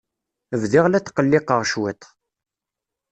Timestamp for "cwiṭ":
1.71-2.03